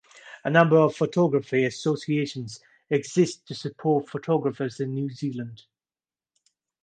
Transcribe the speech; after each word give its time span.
A 0.43 0.49
number 0.49 0.77
of 0.77 0.95
photography 0.95 1.63
associations 1.63 2.59
exist 2.89 3.47
to 3.47 3.53
support 3.53 4.09
photographers 4.09 4.79
in 4.79 4.95
New 4.95 5.11
Zealand. 5.11 5.65